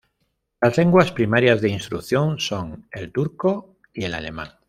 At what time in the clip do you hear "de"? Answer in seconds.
1.61-1.69